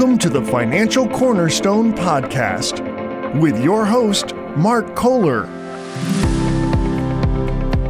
Welcome 0.00 0.18
to 0.20 0.30
the 0.30 0.42
Financial 0.42 1.06
Cornerstone 1.06 1.92
Podcast 1.92 2.80
with 3.38 3.62
your 3.62 3.84
host, 3.84 4.34
Mark 4.56 4.96
Kohler. 4.96 5.46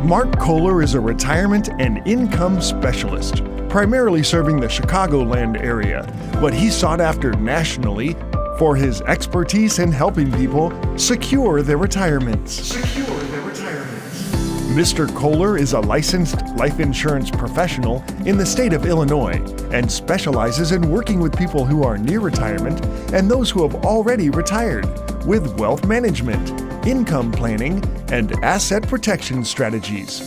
Mark 0.03 0.37
Kohler 0.37 0.83
is 0.83 0.95
a 0.95 1.01
retirement 1.01 1.69
and 1.79 2.05
income 2.09 2.61
specialist, 2.61 3.45
primarily 3.69 4.25
serving 4.25 4.59
the 4.59 4.67
Chicagoland 4.67 5.63
area, 5.63 6.03
but 6.41 6.53
he's 6.53 6.75
sought 6.75 7.01
after 7.01 7.33
nationally 7.35 8.17
for 8.59 8.75
his 8.75 9.03
expertise 9.03 9.79
in 9.79 9.93
helping 9.93 10.33
people 10.33 10.73
secure 10.99 11.63
their 11.63 11.79
retirements. 11.79 12.55
Secure 12.55 13.07
their 13.07 13.43
retirements. 13.43 14.25
Mr. 14.73 15.15
Kohler 15.15 15.57
is 15.57 15.75
a 15.75 15.81
licensed 15.81 16.40
life 16.61 16.79
insurance 16.79 17.31
professional 17.31 18.05
in 18.27 18.37
the 18.37 18.45
state 18.45 18.75
of 18.75 18.85
Illinois 18.85 19.41
and 19.73 19.91
specializes 19.91 20.73
in 20.73 20.91
working 20.91 21.19
with 21.19 21.35
people 21.35 21.65
who 21.65 21.83
are 21.83 21.97
near 21.97 22.21
retirement 22.21 22.85
and 23.15 23.31
those 23.31 23.49
who 23.49 23.67
have 23.67 23.83
already 23.83 24.29
retired 24.29 24.85
with 25.25 25.59
wealth 25.59 25.87
management, 25.87 26.51
income 26.87 27.33
planning, 27.33 27.83
and 28.13 28.33
asset 28.45 28.87
protection 28.87 29.43
strategies. 29.43 30.21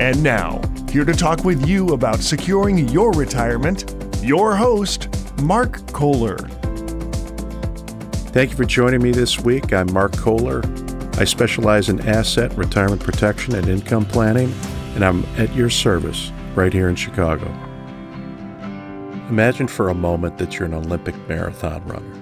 And 0.00 0.20
now, 0.24 0.60
here 0.90 1.04
to 1.04 1.14
talk 1.14 1.44
with 1.44 1.68
you 1.68 1.90
about 1.90 2.18
securing 2.18 2.88
your 2.88 3.12
retirement, 3.12 3.94
your 4.24 4.56
host, 4.56 5.06
Mark 5.42 5.86
Kohler. 5.92 6.38
Thank 8.32 8.50
you 8.50 8.56
for 8.56 8.64
joining 8.64 9.04
me 9.04 9.12
this 9.12 9.38
week. 9.38 9.72
I'm 9.72 9.92
Mark 9.92 10.16
Kohler. 10.16 10.62
I 11.16 11.24
specialize 11.24 11.90
in 11.90 12.00
asset, 12.08 12.52
retirement 12.56 13.02
protection, 13.04 13.54
and 13.54 13.68
income 13.68 14.04
planning, 14.04 14.52
and 15.00 15.06
I'm 15.06 15.40
at 15.40 15.54
your 15.54 15.70
service 15.70 16.30
right 16.54 16.74
here 16.74 16.90
in 16.90 16.94
Chicago. 16.94 17.46
Imagine 19.30 19.66
for 19.66 19.88
a 19.88 19.94
moment 19.94 20.36
that 20.36 20.58
you're 20.58 20.68
an 20.68 20.74
Olympic 20.74 21.16
marathon 21.26 21.82
runner. 21.86 22.20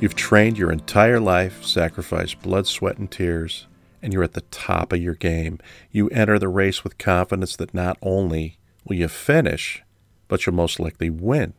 You've 0.00 0.16
trained 0.16 0.58
your 0.58 0.72
entire 0.72 1.20
life, 1.20 1.64
sacrificed 1.64 2.42
blood, 2.42 2.66
sweat, 2.66 2.98
and 2.98 3.08
tears, 3.08 3.68
and 4.02 4.12
you're 4.12 4.24
at 4.24 4.32
the 4.32 4.40
top 4.40 4.92
of 4.92 5.00
your 5.00 5.14
game. 5.14 5.60
You 5.92 6.08
enter 6.08 6.40
the 6.40 6.48
race 6.48 6.82
with 6.82 6.98
confidence 6.98 7.54
that 7.54 7.72
not 7.72 7.98
only 8.02 8.58
will 8.84 8.96
you 8.96 9.06
finish, 9.06 9.84
but 10.26 10.44
you'll 10.44 10.56
most 10.56 10.80
likely 10.80 11.08
win. 11.08 11.54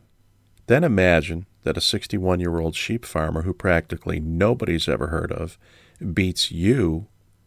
Then 0.66 0.84
imagine 0.84 1.46
that 1.62 1.78
a 1.78 1.80
61 1.80 2.40
year 2.40 2.58
old 2.58 2.74
sheep 2.74 3.06
farmer 3.06 3.42
who 3.44 3.54
practically 3.54 4.20
nobody's 4.20 4.90
ever 4.90 5.06
heard 5.06 5.32
of 5.32 5.56
beats 6.12 6.52
you 6.52 7.06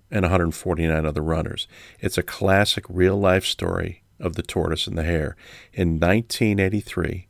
and 0.10 0.24
149 0.24 1.06
other 1.06 1.22
runners. 1.22 1.68
It's 2.00 2.18
a 2.18 2.24
classic 2.24 2.86
real 2.90 3.18
life 3.18 3.46
story 3.46 4.04
of 4.20 4.36
the 4.36 4.44
tortoise 4.44 4.88
and 4.88 4.98
the 4.98 5.04
hare. 5.04 5.36
In 5.74 6.00
1983, 6.00 7.28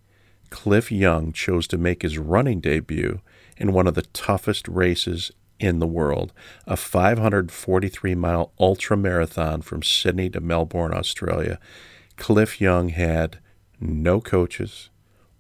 Cliff 0.50 0.92
Young 0.92 1.34
chose 1.34 1.68
to 1.68 1.78
make 1.78 2.02
his 2.02 2.18
running 2.18 2.60
debut 2.60 3.22
in 3.58 3.74
one 3.74 3.88
of 3.88 3.96
the 3.96 4.04
toughest 4.04 4.68
races 4.68 5.32
in 5.60 5.80
the 5.80 5.88
world, 5.88 6.34
a 6.66 6.78
543 6.78 8.16
mile 8.16 8.52
ultra 8.60 8.96
marathon 8.96 9.62
from 9.62 9.82
Sydney 9.82 10.30
to 10.30 10.40
Melbourne, 10.40 10.94
Australia. 10.94 11.60
Cliff 12.16 12.62
Young 12.62 12.90
had 12.90 13.40
no 13.80 14.22
coaches 14.22 14.90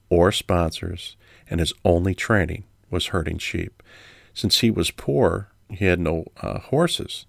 or 0.09 0.31
sponsors, 0.31 1.15
and 1.49 1.59
his 1.59 1.73
only 1.85 2.15
training 2.15 2.63
was 2.89 3.07
herding 3.07 3.37
sheep. 3.37 3.83
Since 4.33 4.59
he 4.59 4.71
was 4.71 4.91
poor, 4.91 5.49
he 5.69 5.85
had 5.85 5.99
no 5.99 6.25
uh, 6.41 6.59
horses, 6.59 7.25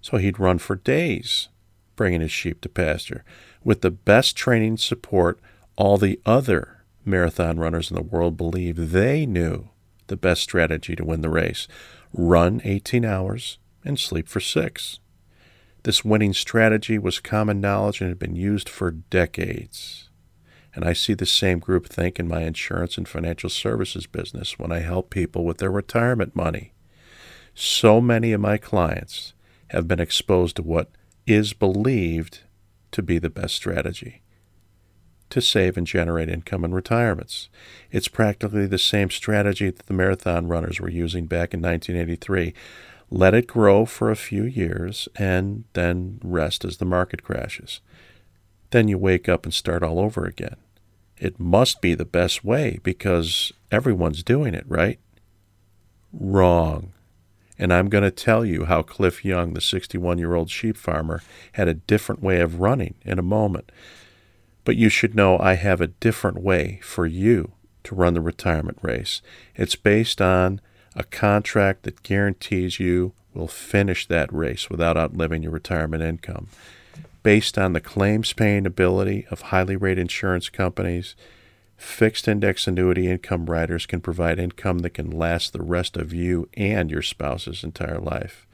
so 0.00 0.16
he'd 0.16 0.38
run 0.38 0.58
for 0.58 0.76
days 0.76 1.48
bringing 1.96 2.20
his 2.20 2.32
sheep 2.32 2.60
to 2.62 2.68
pasture. 2.68 3.24
With 3.62 3.82
the 3.82 3.90
best 3.90 4.36
training 4.36 4.78
support, 4.78 5.38
all 5.76 5.98
the 5.98 6.20
other 6.24 6.84
marathon 7.04 7.58
runners 7.58 7.90
in 7.90 7.96
the 7.96 8.02
world 8.02 8.36
believed 8.36 8.90
they 8.90 9.26
knew 9.26 9.68
the 10.06 10.16
best 10.16 10.42
strategy 10.42 10.96
to 10.96 11.04
win 11.04 11.20
the 11.20 11.30
race 11.30 11.68
run 12.12 12.60
18 12.64 13.04
hours 13.04 13.58
and 13.84 13.98
sleep 13.98 14.28
for 14.28 14.40
six. 14.40 15.00
This 15.84 16.04
winning 16.04 16.32
strategy 16.32 16.98
was 16.98 17.18
common 17.18 17.60
knowledge 17.60 18.00
and 18.00 18.08
had 18.08 18.18
been 18.18 18.36
used 18.36 18.68
for 18.68 18.90
decades. 18.90 20.08
And 20.74 20.84
I 20.84 20.92
see 20.92 21.14
the 21.14 21.26
same 21.26 21.58
group 21.58 21.88
think 21.88 22.18
in 22.18 22.28
my 22.28 22.42
insurance 22.42 22.96
and 22.96 23.08
financial 23.08 23.50
services 23.50 24.06
business 24.06 24.58
when 24.58 24.72
I 24.72 24.80
help 24.80 25.10
people 25.10 25.44
with 25.44 25.58
their 25.58 25.70
retirement 25.70 26.36
money. 26.36 26.72
So 27.54 28.00
many 28.00 28.32
of 28.32 28.40
my 28.40 28.56
clients 28.56 29.34
have 29.68 29.88
been 29.88 30.00
exposed 30.00 30.56
to 30.56 30.62
what 30.62 30.90
is 31.26 31.52
believed 31.52 32.40
to 32.92 33.02
be 33.02 33.18
the 33.18 33.30
best 33.30 33.54
strategy 33.54 34.22
to 35.32 35.40
save 35.40 35.78
and 35.78 35.86
generate 35.86 36.28
income 36.28 36.62
in 36.62 36.74
retirements. 36.74 37.48
It's 37.90 38.06
practically 38.06 38.66
the 38.66 38.76
same 38.76 39.08
strategy 39.08 39.70
that 39.70 39.86
the 39.86 39.94
marathon 39.94 40.46
runners 40.46 40.78
were 40.78 40.90
using 40.90 41.24
back 41.24 41.54
in 41.54 41.62
1983. 41.62 42.52
Let 43.10 43.32
it 43.32 43.46
grow 43.46 43.86
for 43.86 44.10
a 44.10 44.16
few 44.16 44.44
years 44.44 45.08
and 45.16 45.64
then 45.72 46.20
rest 46.22 46.66
as 46.66 46.76
the 46.76 46.84
market 46.84 47.22
crashes. 47.22 47.80
Then 48.72 48.88
you 48.88 48.98
wake 48.98 49.26
up 49.26 49.44
and 49.44 49.54
start 49.54 49.82
all 49.82 49.98
over 49.98 50.26
again. 50.26 50.56
It 51.16 51.40
must 51.40 51.80
be 51.80 51.94
the 51.94 52.04
best 52.04 52.44
way 52.44 52.78
because 52.82 53.52
everyone's 53.70 54.22
doing 54.22 54.54
it, 54.54 54.64
right? 54.68 54.98
Wrong. 56.12 56.92
And 57.62 57.72
I'm 57.72 57.88
going 57.88 58.02
to 58.02 58.10
tell 58.10 58.44
you 58.44 58.64
how 58.64 58.82
Cliff 58.82 59.24
Young, 59.24 59.54
the 59.54 59.60
61 59.60 60.18
year 60.18 60.34
old 60.34 60.50
sheep 60.50 60.76
farmer, 60.76 61.22
had 61.52 61.68
a 61.68 61.74
different 61.74 62.20
way 62.20 62.40
of 62.40 62.58
running 62.58 62.96
in 63.04 63.20
a 63.20 63.22
moment. 63.22 63.70
But 64.64 64.74
you 64.74 64.88
should 64.88 65.14
know 65.14 65.38
I 65.38 65.54
have 65.54 65.80
a 65.80 65.86
different 65.86 66.42
way 66.42 66.80
for 66.82 67.06
you 67.06 67.52
to 67.84 67.94
run 67.94 68.14
the 68.14 68.20
retirement 68.20 68.78
race. 68.82 69.22
It's 69.54 69.76
based 69.76 70.20
on 70.20 70.60
a 70.96 71.04
contract 71.04 71.84
that 71.84 72.02
guarantees 72.02 72.80
you 72.80 73.12
will 73.32 73.46
finish 73.46 74.08
that 74.08 74.32
race 74.32 74.68
without 74.68 74.96
outliving 74.96 75.44
your 75.44 75.52
retirement 75.52 76.02
income. 76.02 76.48
Based 77.22 77.56
on 77.56 77.74
the 77.74 77.80
claims 77.80 78.32
paying 78.32 78.66
ability 78.66 79.24
of 79.30 79.40
highly 79.40 79.76
rated 79.76 80.00
insurance 80.00 80.48
companies, 80.48 81.14
fixed 81.82 82.28
index 82.28 82.66
annuity 82.66 83.08
income 83.08 83.46
riders 83.46 83.86
can 83.86 84.00
provide 84.00 84.38
income 84.38 84.78
that 84.80 84.90
can 84.90 85.10
last 85.10 85.52
the 85.52 85.62
rest 85.62 85.96
of 85.96 86.12
you 86.12 86.48
and 86.54 86.90
your 86.90 87.02
spouse's 87.02 87.64
entire 87.64 87.98
life. 87.98 88.46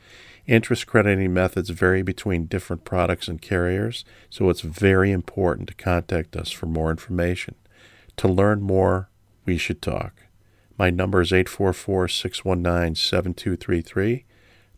Interest 0.47 0.87
crediting 0.87 1.35
methods 1.35 1.69
vary 1.69 2.03
between 2.03 2.47
different 2.47 2.85
products 2.85 3.29
and 3.29 3.43
carriers, 3.43 4.05
so 4.31 4.49
it's 4.49 4.63
very 4.63 5.13
important 5.13 5.69
to 5.69 5.75
contact 5.75 6.35
us 6.37 6.51
for 6.51 6.67
more 6.67 6.91
information. 6.91 7.55
To 8.17 8.29
learn 8.29 8.63
more, 8.63 9.11
we 9.45 9.59
should 9.59 9.83
talk. 9.83 10.15
My 10.79 10.91
number 10.91 11.21
is 11.21 11.33
844 11.33 12.09
619 12.09 12.95
7233. 12.95 14.25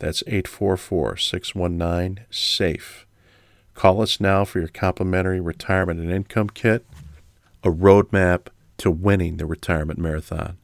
That's 0.00 0.22
844 0.26 1.16
619 1.18 2.26
SAFE. 2.30 3.06
Call 3.74 4.02
us 4.02 4.18
now 4.18 4.44
for 4.44 4.58
your 4.58 4.68
complimentary 4.68 5.40
retirement 5.40 6.00
and 6.00 6.10
income 6.10 6.50
kit, 6.50 6.84
a 7.62 7.71
roadmap 7.71 8.48
to 8.78 8.91
winning 8.91 9.37
the 9.37 9.47
retirement 9.47 9.98
marathon. 9.98 10.59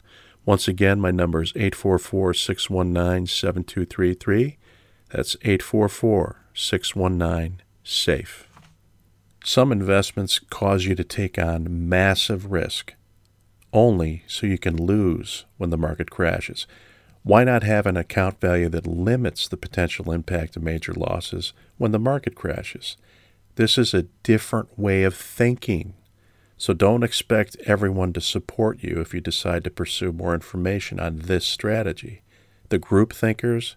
Once 0.45 0.69
again, 0.69 1.01
my 1.01 1.11
number 1.11 1.43
is 1.43 1.53
844 1.57 2.34
619 2.34 3.27
7233. 3.27 4.59
That's 5.11 5.37
844 5.43 6.45
619 6.55 7.62
SAFE. 7.84 8.49
Some 9.45 9.71
investments 9.71 10.39
cause 10.39 10.87
you 10.87 10.95
to 10.95 11.05
take 11.05 11.39
on 11.39 11.89
massive 11.89 12.51
risk 12.51 12.95
only 13.73 14.25
so 14.27 14.47
you 14.47 14.59
can 14.59 14.77
lose 14.77 15.45
when 15.59 15.71
the 15.71 15.77
market 15.77 16.11
crashes. 16.11 16.67
Why 17.23 17.45
not 17.45 17.63
have 17.63 17.87
an 17.87 17.97
account 17.97 18.41
value 18.41 18.69
that 18.69 18.87
limits 18.87 19.49
the 19.49 19.57
potential 19.57 20.13
impact 20.13 20.57
of 20.57 20.63
major 20.63 20.95
losses 20.95 21.53
when 21.77 21.92
the 21.92 21.99
market 21.99 22.34
crashes? 22.34 22.97
This 23.57 23.77
is 23.78 23.92
a 23.92 24.04
different 24.22 24.78
way 24.78 25.03
of 25.03 25.15
thinking. 25.15 25.95
So 26.58 26.72
don't 26.72 27.03
expect 27.03 27.56
everyone 27.66 28.12
to 28.14 28.20
support 28.20 28.82
you 28.82 29.00
if 29.00 29.12
you 29.12 29.20
decide 29.20 29.64
to 29.64 29.70
pursue 29.70 30.12
more 30.12 30.34
information 30.34 30.98
on 30.98 31.18
this 31.18 31.47
strategy. 31.47 32.22
The 32.70 32.78
group 32.78 33.12
thinkers 33.12 33.76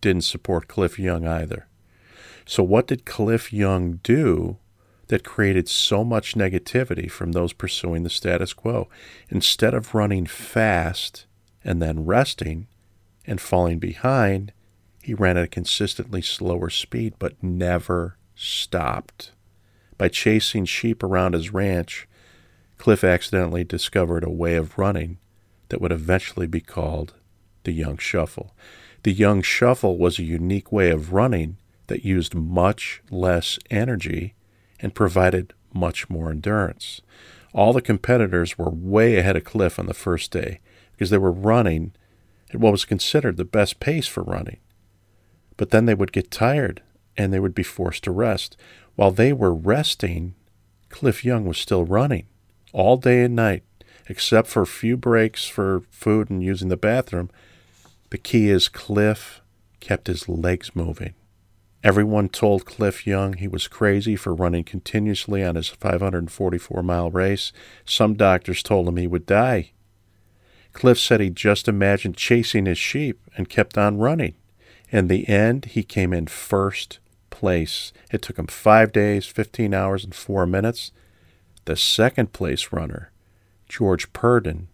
didn't 0.00 0.24
support 0.24 0.68
Cliff 0.68 0.98
Young 0.98 1.26
either. 1.26 1.68
So, 2.46 2.62
what 2.62 2.86
did 2.86 3.04
Cliff 3.04 3.52
Young 3.52 4.00
do 4.02 4.56
that 5.08 5.24
created 5.24 5.68
so 5.68 6.04
much 6.04 6.34
negativity 6.34 7.10
from 7.10 7.32
those 7.32 7.52
pursuing 7.52 8.02
the 8.02 8.10
status 8.10 8.52
quo? 8.52 8.88
Instead 9.28 9.74
of 9.74 9.94
running 9.94 10.26
fast 10.26 11.26
and 11.64 11.82
then 11.82 12.04
resting 12.04 12.66
and 13.26 13.40
falling 13.40 13.78
behind, 13.78 14.52
he 15.02 15.12
ran 15.12 15.36
at 15.36 15.44
a 15.44 15.48
consistently 15.48 16.22
slower 16.22 16.70
speed 16.70 17.14
but 17.18 17.42
never 17.42 18.16
stopped. 18.34 19.32
By 19.98 20.08
chasing 20.08 20.64
sheep 20.64 21.02
around 21.02 21.34
his 21.34 21.52
ranch, 21.52 22.06
Cliff 22.78 23.02
accidentally 23.02 23.64
discovered 23.64 24.24
a 24.24 24.30
way 24.30 24.56
of 24.56 24.76
running 24.78 25.18
that 25.68 25.80
would 25.80 25.92
eventually 25.92 26.46
be 26.46 26.60
called 26.60 27.14
the 27.64 27.72
Young 27.72 27.96
Shuffle. 27.96 28.54
The 29.02 29.12
Young 29.12 29.42
Shuffle 29.42 29.98
was 29.98 30.18
a 30.18 30.24
unique 30.24 30.70
way 30.70 30.90
of 30.90 31.12
running 31.12 31.56
that 31.86 32.04
used 32.04 32.34
much 32.34 33.02
less 33.10 33.58
energy 33.70 34.34
and 34.80 34.94
provided 34.94 35.54
much 35.72 36.10
more 36.10 36.30
endurance. 36.30 37.00
All 37.54 37.72
the 37.72 37.80
competitors 37.80 38.58
were 38.58 38.68
way 38.68 39.16
ahead 39.16 39.36
of 39.36 39.44
Cliff 39.44 39.78
on 39.78 39.86
the 39.86 39.94
first 39.94 40.30
day 40.30 40.60
because 40.92 41.10
they 41.10 41.18
were 41.18 41.32
running 41.32 41.92
at 42.52 42.60
what 42.60 42.72
was 42.72 42.84
considered 42.84 43.36
the 43.36 43.44
best 43.44 43.80
pace 43.80 44.06
for 44.06 44.22
running. 44.22 44.58
But 45.56 45.70
then 45.70 45.86
they 45.86 45.94
would 45.94 46.12
get 46.12 46.30
tired 46.30 46.82
and 47.16 47.32
they 47.32 47.40
would 47.40 47.54
be 47.54 47.62
forced 47.62 48.04
to 48.04 48.10
rest. 48.10 48.56
While 48.96 49.12
they 49.12 49.32
were 49.32 49.54
resting, 49.54 50.34
Cliff 50.88 51.24
Young 51.24 51.44
was 51.44 51.58
still 51.58 51.84
running 51.84 52.26
all 52.72 52.96
day 52.96 53.22
and 53.22 53.36
night, 53.36 53.62
except 54.08 54.48
for 54.48 54.62
a 54.62 54.66
few 54.66 54.96
breaks 54.96 55.46
for 55.46 55.82
food 55.90 56.30
and 56.30 56.42
using 56.42 56.68
the 56.68 56.76
bathroom. 56.76 57.30
The 58.10 58.18
key 58.18 58.48
is 58.48 58.68
Cliff 58.68 59.42
kept 59.80 60.06
his 60.06 60.28
legs 60.28 60.74
moving. 60.74 61.14
Everyone 61.84 62.28
told 62.28 62.64
Cliff 62.64 63.06
Young 63.06 63.34
he 63.34 63.46
was 63.46 63.68
crazy 63.68 64.16
for 64.16 64.34
running 64.34 64.64
continuously 64.64 65.44
on 65.44 65.54
his 65.54 65.68
544 65.68 66.82
mile 66.82 67.10
race. 67.10 67.52
Some 67.84 68.14
doctors 68.14 68.62
told 68.62 68.88
him 68.88 68.96
he 68.96 69.06
would 69.06 69.26
die. 69.26 69.72
Cliff 70.72 70.98
said 70.98 71.20
he 71.20 71.30
just 71.30 71.68
imagined 71.68 72.16
chasing 72.16 72.66
his 72.66 72.78
sheep 72.78 73.20
and 73.36 73.48
kept 73.48 73.78
on 73.78 73.98
running. 73.98 74.34
In 74.90 75.08
the 75.08 75.28
end, 75.28 75.66
he 75.66 75.82
came 75.82 76.12
in 76.12 76.26
first 76.26 76.98
place. 77.36 77.92
It 78.10 78.22
took 78.22 78.38
him 78.38 78.46
five 78.46 78.92
days, 78.92 79.26
15 79.26 79.74
hours, 79.74 80.04
and 80.04 80.14
four 80.14 80.46
minutes. 80.46 80.90
The 81.66 81.76
second 81.76 82.32
place 82.32 82.72
runner, 82.72 83.12
George 83.68 84.10
Perdon, 84.14 84.68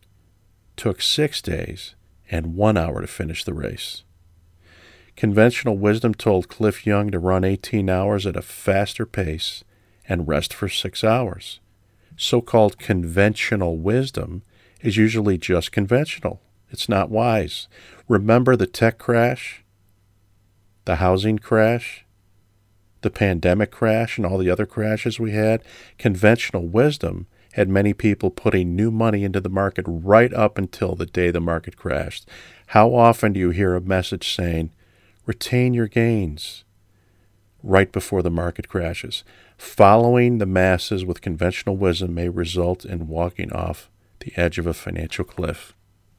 took 0.76 1.02
six 1.02 1.42
days 1.42 1.96
and 2.30 2.54
one 2.54 2.76
hour 2.76 3.00
to 3.00 3.08
finish 3.08 3.42
the 3.42 3.52
race. 3.52 4.04
Conventional 5.16 5.76
wisdom 5.76 6.14
told 6.14 6.48
Cliff 6.48 6.86
Young 6.86 7.10
to 7.10 7.18
run 7.18 7.42
18 7.42 7.90
hours 7.90 8.26
at 8.26 8.36
a 8.36 8.42
faster 8.42 9.06
pace 9.06 9.64
and 10.08 10.28
rest 10.28 10.54
for 10.54 10.68
six 10.68 11.02
hours. 11.02 11.58
So 12.16 12.40
called 12.40 12.78
conventional 12.78 13.76
wisdom 13.76 14.42
is 14.80 14.96
usually 14.96 15.36
just 15.36 15.72
conventional. 15.72 16.40
It's 16.70 16.88
not 16.88 17.10
wise. 17.10 17.66
Remember 18.08 18.54
the 18.54 18.68
tech 18.68 18.98
crash, 18.98 19.64
the 20.84 20.96
housing 20.96 21.40
crash, 21.40 22.04
the 23.02 23.10
pandemic 23.10 23.70
crash, 23.70 24.16
and 24.16 24.26
all 24.26 24.38
the 24.38 24.50
other 24.50 24.66
crashes 24.66 25.20
we 25.20 25.32
had? 25.32 25.62
Conventional 25.98 26.66
wisdom 26.66 27.26
had 27.52 27.68
many 27.68 27.92
people 27.92 28.30
putting 28.30 28.74
new 28.74 28.90
money 28.90 29.24
into 29.24 29.40
the 29.40 29.48
market 29.48 29.84
right 29.86 30.32
up 30.32 30.56
until 30.56 30.94
the 30.94 31.06
day 31.06 31.30
the 31.30 31.40
market 31.40 31.76
crashed. 31.76 32.26
How 32.68 32.94
often 32.94 33.34
do 33.34 33.40
you 33.40 33.50
hear 33.50 33.74
a 33.74 33.80
message 33.80 34.34
saying, 34.34 34.70
retain 35.26 35.74
your 35.74 35.88
gains 35.88 36.64
right 37.62 37.92
before 37.92 38.22
the 38.22 38.30
market 38.30 38.68
crashes? 38.68 39.22
Following 39.58 40.38
the 40.38 40.46
masses 40.46 41.04
with 41.04 41.20
conventional 41.20 41.76
wisdom 41.76 42.14
may 42.14 42.28
result 42.28 42.84
in 42.84 43.06
walking 43.06 43.52
off 43.52 43.90
the 44.20 44.32
edge 44.36 44.58
of 44.58 44.66
a 44.66 44.74
financial 44.74 45.24
cliff. 45.24 45.74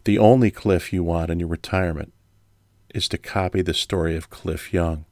The 0.06 0.20
only 0.20 0.52
cliff 0.52 0.94
you 0.94 1.04
want 1.04 1.32
in 1.32 1.40
your 1.40 1.50
retirement 1.50 2.14
is 2.94 3.08
to 3.10 3.18
copy 3.18 3.62
the 3.62 3.74
story 3.74 4.16
of 4.16 4.30
Cliff 4.30 4.72
Young 4.72 5.06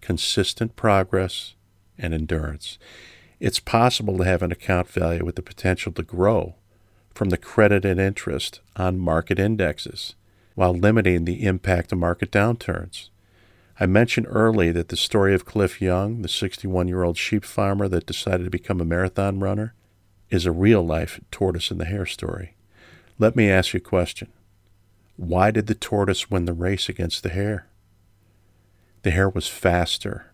consistent 0.00 0.76
progress 0.76 1.54
and 1.98 2.14
endurance 2.14 2.78
it's 3.40 3.58
possible 3.58 4.18
to 4.18 4.24
have 4.24 4.42
an 4.42 4.52
account 4.52 4.88
value 4.88 5.24
with 5.24 5.36
the 5.36 5.42
potential 5.42 5.90
to 5.92 6.02
grow 6.02 6.54
from 7.14 7.30
the 7.30 7.38
credit 7.38 7.86
and 7.86 7.98
interest 7.98 8.60
on 8.76 8.98
market 8.98 9.38
indexes 9.38 10.14
while 10.54 10.74
limiting 10.74 11.24
the 11.24 11.44
impact 11.44 11.90
of 11.90 11.98
market 11.98 12.30
downturns. 12.30 13.08
I 13.78 13.86
mentioned 13.86 14.26
early 14.28 14.70
that 14.72 14.88
the 14.88 14.96
story 14.96 15.34
of 15.34 15.46
Cliff 15.46 15.80
Young, 15.80 16.20
the 16.20 16.28
61 16.28 16.86
year 16.86 17.02
old 17.02 17.16
sheep 17.16 17.46
farmer 17.46 17.88
that 17.88 18.04
decided 18.04 18.44
to 18.44 18.50
become 18.50 18.78
a 18.78 18.84
marathon 18.84 19.40
runner, 19.40 19.74
is 20.28 20.44
a 20.44 20.52
real 20.52 20.84
life 20.84 21.18
tortoise 21.30 21.70
and 21.70 21.80
the 21.80 21.86
hare 21.86 22.06
story. 22.06 22.56
Let 23.18 23.36
me 23.36 23.50
ask 23.50 23.72
you 23.72 23.78
a 23.78 23.80
question. 23.80 24.28
Why 25.16 25.50
did 25.50 25.66
the 25.66 25.74
tortoise 25.74 26.30
win 26.30 26.44
the 26.44 26.52
race 26.52 26.90
against 26.90 27.22
the 27.22 27.30
hare? 27.30 27.69
The 29.02 29.10
hare 29.10 29.28
was 29.28 29.48
faster, 29.48 30.32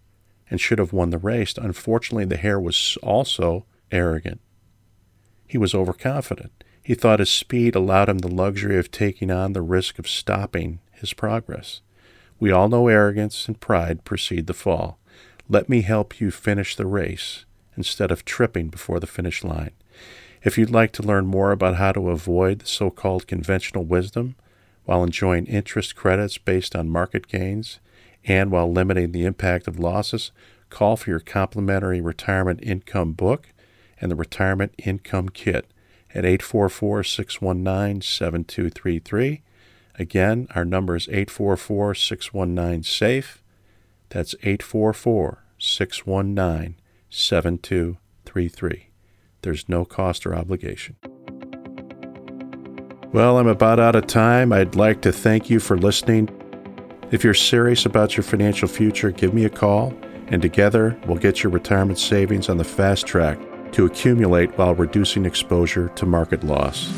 and 0.50 0.60
should 0.60 0.78
have 0.78 0.92
won 0.92 1.10
the 1.10 1.18
race. 1.18 1.54
Unfortunately, 1.56 2.24
the 2.24 2.36
hare 2.36 2.60
was 2.60 2.98
also 3.02 3.66
arrogant. 3.90 4.40
He 5.46 5.58
was 5.58 5.74
overconfident. 5.74 6.64
He 6.82 6.94
thought 6.94 7.18
his 7.18 7.30
speed 7.30 7.74
allowed 7.74 8.08
him 8.08 8.18
the 8.18 8.28
luxury 8.28 8.78
of 8.78 8.90
taking 8.90 9.30
on 9.30 9.52
the 9.52 9.62
risk 9.62 9.98
of 9.98 10.08
stopping 10.08 10.80
his 10.92 11.12
progress. 11.12 11.80
We 12.38 12.50
all 12.50 12.68
know 12.68 12.88
arrogance 12.88 13.48
and 13.48 13.60
pride 13.60 14.04
precede 14.04 14.46
the 14.46 14.54
fall. 14.54 14.98
Let 15.48 15.68
me 15.68 15.82
help 15.82 16.20
you 16.20 16.30
finish 16.30 16.76
the 16.76 16.86
race 16.86 17.44
instead 17.76 18.10
of 18.10 18.24
tripping 18.24 18.68
before 18.68 19.00
the 19.00 19.06
finish 19.06 19.44
line. 19.44 19.72
If 20.42 20.58
you'd 20.58 20.70
like 20.70 20.92
to 20.92 21.02
learn 21.02 21.26
more 21.26 21.50
about 21.50 21.76
how 21.76 21.92
to 21.92 22.10
avoid 22.10 22.60
the 22.60 22.66
so 22.66 22.90
called 22.90 23.26
conventional 23.26 23.84
wisdom 23.84 24.36
while 24.84 25.02
enjoying 25.02 25.46
interest 25.46 25.96
credits 25.96 26.38
based 26.38 26.76
on 26.76 26.88
market 26.88 27.26
gains, 27.26 27.80
and 28.26 28.50
while 28.50 28.70
limiting 28.70 29.12
the 29.12 29.24
impact 29.24 29.68
of 29.68 29.78
losses, 29.78 30.32
call 30.68 30.96
for 30.96 31.10
your 31.10 31.20
complimentary 31.20 32.00
retirement 32.00 32.60
income 32.62 33.12
book 33.12 33.48
and 34.00 34.10
the 34.10 34.16
retirement 34.16 34.74
income 34.78 35.28
kit 35.28 35.66
at 36.10 36.24
844 36.24 37.04
619 37.04 38.02
7233. 38.02 39.42
Again, 39.98 40.46
our 40.54 40.64
number 40.64 40.96
is 40.96 41.08
844 41.08 41.94
619 41.94 42.82
SAFE. 42.82 43.42
That's 44.10 44.34
844 44.42 45.44
619 45.58 46.76
7233. 47.08 48.88
There's 49.42 49.68
no 49.68 49.84
cost 49.84 50.26
or 50.26 50.34
obligation. 50.34 50.96
Well, 53.12 53.38
I'm 53.38 53.46
about 53.46 53.78
out 53.80 53.94
of 53.96 54.06
time. 54.06 54.52
I'd 54.52 54.74
like 54.74 55.00
to 55.02 55.12
thank 55.12 55.48
you 55.48 55.60
for 55.60 55.78
listening. 55.78 56.28
If 57.12 57.22
you're 57.22 57.34
serious 57.34 57.86
about 57.86 58.16
your 58.16 58.24
financial 58.24 58.66
future, 58.66 59.12
give 59.12 59.32
me 59.32 59.44
a 59.44 59.48
call, 59.48 59.94
and 60.26 60.42
together 60.42 60.98
we'll 61.06 61.18
get 61.18 61.40
your 61.40 61.52
retirement 61.52 62.00
savings 62.00 62.48
on 62.48 62.56
the 62.56 62.64
fast 62.64 63.06
track 63.06 63.38
to 63.72 63.86
accumulate 63.86 64.50
while 64.58 64.74
reducing 64.74 65.24
exposure 65.24 65.88
to 65.90 66.04
market 66.04 66.42
loss. 66.42 66.92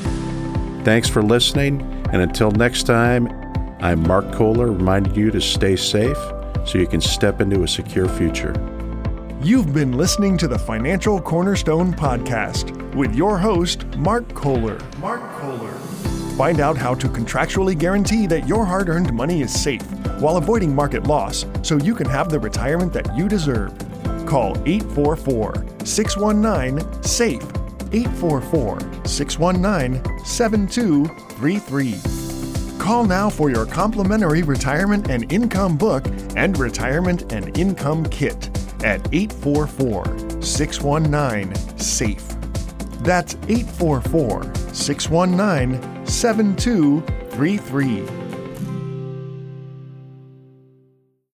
Thanks 0.83 1.11
for 1.11 1.23
listening, 1.23 1.83
and 2.11 2.23
until 2.23 2.51
next 2.51 2.85
time, 2.85 3.29
I'm 3.83 4.03
Mark 4.03 4.33
Kohler 4.33 4.73
reminding 4.73 5.15
you 5.15 5.31
to 5.31 5.43
stay 5.43 5.77
safe 5.77 6.17
so 6.65 6.79
you 6.79 6.87
can 6.87 7.03
step 7.03 7.43
into 7.43 7.63
a 7.63 7.69
secure 7.69 8.09
future. 8.09 8.55
You've 9.43 9.75
been 9.75 9.93
listening 9.93 10.39
to 10.39 10.49
the 10.49 10.59
Financial 10.59 11.21
Cornerstone 11.21 11.93
Podcast 11.93 12.95
with 12.95 13.15
your 13.15 13.37
host, 13.37 13.85
Mark 13.99 14.33
Kohler. 14.33 14.79
Mark 15.01 15.21
Kohler. 15.39 15.73
Find 16.39 16.61
out 16.61 16.79
how 16.79 16.95
to 16.95 17.09
contractually 17.09 17.77
guarantee 17.77 18.27
that 18.29 18.47
your 18.47 18.65
hard 18.65 18.89
earned 18.89 19.13
money 19.13 19.43
is 19.43 19.53
safe 19.53 19.83
while 20.21 20.37
avoiding 20.37 20.75
market 20.75 21.05
loss 21.05 21.47
so 21.63 21.77
you 21.77 21.95
can 21.95 22.09
have 22.09 22.29
the 22.29 22.39
retirement 22.39 22.93
that 22.93 23.17
you 23.17 23.29
deserve. 23.29 23.73
Call 24.27 24.57
844 24.67 25.65
619 25.85 27.03
SAFE. 27.03 27.43
844 27.93 29.07
619 29.07 30.25
7233. 30.25 32.79
Call 32.79 33.05
now 33.05 33.29
for 33.29 33.51
your 33.51 33.67
complimentary 33.67 34.43
retirement 34.43 35.11
and 35.11 35.31
income 35.33 35.77
book 35.77 36.07
and 36.37 36.57
retirement 36.59 37.33
and 37.33 37.59
income 37.59 38.05
kit 38.07 38.49
at 38.85 39.01
844 39.13 40.43
619 40.43 41.55
SAFE. 41.79 42.37
That's 43.03 43.35
844 43.49 44.55
619 44.75 46.07
7233. 46.07 48.18